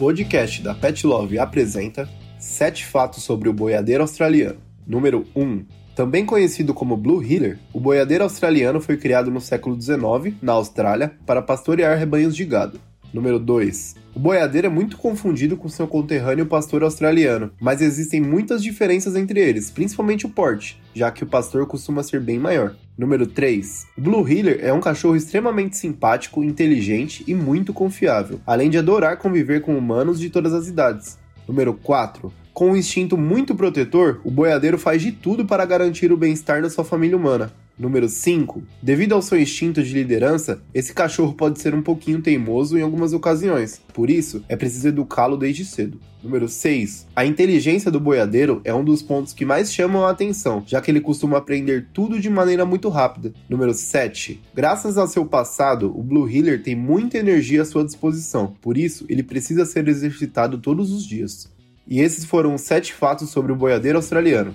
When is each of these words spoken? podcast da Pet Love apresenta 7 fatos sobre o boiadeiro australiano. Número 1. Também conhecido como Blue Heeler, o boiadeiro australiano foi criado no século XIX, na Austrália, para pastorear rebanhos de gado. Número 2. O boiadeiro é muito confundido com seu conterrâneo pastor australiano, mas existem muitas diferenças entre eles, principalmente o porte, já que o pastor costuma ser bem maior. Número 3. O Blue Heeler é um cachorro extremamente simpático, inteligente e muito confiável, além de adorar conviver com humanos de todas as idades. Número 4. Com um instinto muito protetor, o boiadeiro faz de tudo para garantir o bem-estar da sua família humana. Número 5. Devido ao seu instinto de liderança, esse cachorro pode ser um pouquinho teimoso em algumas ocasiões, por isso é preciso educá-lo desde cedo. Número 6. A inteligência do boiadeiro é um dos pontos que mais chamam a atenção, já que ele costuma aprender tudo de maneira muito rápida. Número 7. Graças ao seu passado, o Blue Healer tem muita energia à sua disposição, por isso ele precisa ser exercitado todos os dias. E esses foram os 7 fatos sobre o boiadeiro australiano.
podcast 0.00 0.62
da 0.62 0.74
Pet 0.74 1.06
Love 1.06 1.38
apresenta 1.38 2.08
7 2.38 2.86
fatos 2.86 3.22
sobre 3.22 3.50
o 3.50 3.52
boiadeiro 3.52 4.02
australiano. 4.02 4.58
Número 4.86 5.26
1. 5.36 5.66
Também 5.94 6.24
conhecido 6.24 6.72
como 6.72 6.96
Blue 6.96 7.22
Heeler, 7.22 7.58
o 7.70 7.78
boiadeiro 7.78 8.24
australiano 8.24 8.80
foi 8.80 8.96
criado 8.96 9.30
no 9.30 9.42
século 9.42 9.78
XIX, 9.78 10.34
na 10.40 10.52
Austrália, 10.52 11.12
para 11.26 11.42
pastorear 11.42 11.98
rebanhos 11.98 12.34
de 12.34 12.46
gado. 12.46 12.80
Número 13.12 13.38
2. 13.38 13.96
O 14.14 14.18
boiadeiro 14.18 14.68
é 14.68 14.70
muito 14.70 14.96
confundido 14.96 15.54
com 15.54 15.68
seu 15.68 15.86
conterrâneo 15.86 16.46
pastor 16.46 16.82
australiano, 16.82 17.50
mas 17.60 17.82
existem 17.82 18.22
muitas 18.22 18.62
diferenças 18.62 19.14
entre 19.14 19.38
eles, 19.38 19.70
principalmente 19.70 20.24
o 20.24 20.30
porte, 20.30 20.80
já 20.94 21.10
que 21.10 21.24
o 21.24 21.26
pastor 21.26 21.66
costuma 21.66 22.02
ser 22.02 22.20
bem 22.20 22.38
maior. 22.38 22.74
Número 23.00 23.26
3. 23.26 23.86
O 23.96 24.00
Blue 24.02 24.28
Heeler 24.30 24.60
é 24.62 24.70
um 24.74 24.78
cachorro 24.78 25.16
extremamente 25.16 25.74
simpático, 25.74 26.44
inteligente 26.44 27.24
e 27.26 27.34
muito 27.34 27.72
confiável, 27.72 28.38
além 28.46 28.68
de 28.68 28.76
adorar 28.76 29.16
conviver 29.16 29.62
com 29.62 29.74
humanos 29.74 30.20
de 30.20 30.28
todas 30.28 30.52
as 30.52 30.68
idades. 30.68 31.18
Número 31.48 31.72
4. 31.72 32.30
Com 32.52 32.72
um 32.72 32.76
instinto 32.76 33.16
muito 33.16 33.54
protetor, 33.54 34.20
o 34.22 34.30
boiadeiro 34.30 34.76
faz 34.76 35.00
de 35.00 35.12
tudo 35.12 35.46
para 35.46 35.64
garantir 35.64 36.12
o 36.12 36.16
bem-estar 36.16 36.60
da 36.60 36.68
sua 36.68 36.84
família 36.84 37.16
humana. 37.16 37.50
Número 37.80 38.10
5. 38.10 38.62
Devido 38.82 39.14
ao 39.14 39.22
seu 39.22 39.40
instinto 39.40 39.82
de 39.82 39.94
liderança, 39.94 40.60
esse 40.74 40.92
cachorro 40.92 41.32
pode 41.32 41.58
ser 41.58 41.74
um 41.74 41.80
pouquinho 41.80 42.20
teimoso 42.20 42.76
em 42.76 42.82
algumas 42.82 43.14
ocasiões, 43.14 43.80
por 43.94 44.10
isso 44.10 44.44
é 44.50 44.54
preciso 44.54 44.88
educá-lo 44.88 45.34
desde 45.34 45.64
cedo. 45.64 45.98
Número 46.22 46.46
6. 46.46 47.06
A 47.16 47.24
inteligência 47.24 47.90
do 47.90 47.98
boiadeiro 47.98 48.60
é 48.64 48.74
um 48.74 48.84
dos 48.84 49.00
pontos 49.00 49.32
que 49.32 49.46
mais 49.46 49.72
chamam 49.72 50.04
a 50.04 50.10
atenção, 50.10 50.62
já 50.66 50.78
que 50.82 50.90
ele 50.90 51.00
costuma 51.00 51.38
aprender 51.38 51.88
tudo 51.90 52.20
de 52.20 52.28
maneira 52.28 52.66
muito 52.66 52.90
rápida. 52.90 53.32
Número 53.48 53.72
7. 53.72 54.42
Graças 54.54 54.98
ao 54.98 55.08
seu 55.08 55.24
passado, 55.24 55.90
o 55.98 56.02
Blue 56.02 56.30
Healer 56.30 56.62
tem 56.62 56.76
muita 56.76 57.16
energia 57.16 57.62
à 57.62 57.64
sua 57.64 57.82
disposição, 57.82 58.54
por 58.60 58.76
isso 58.76 59.06
ele 59.08 59.22
precisa 59.22 59.64
ser 59.64 59.88
exercitado 59.88 60.58
todos 60.58 60.92
os 60.92 61.06
dias. 61.06 61.50
E 61.88 62.00
esses 62.00 62.26
foram 62.26 62.54
os 62.54 62.60
7 62.60 62.92
fatos 62.92 63.30
sobre 63.30 63.52
o 63.52 63.56
boiadeiro 63.56 63.96
australiano. 63.96 64.54